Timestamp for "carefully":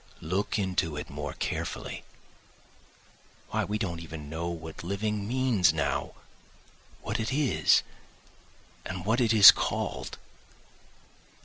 1.35-2.03